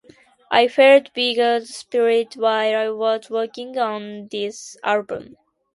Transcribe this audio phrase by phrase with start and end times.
[0.49, 5.37] I felt Biggie's spirit while I was working on this album.